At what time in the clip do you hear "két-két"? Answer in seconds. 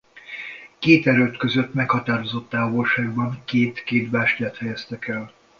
3.45-4.09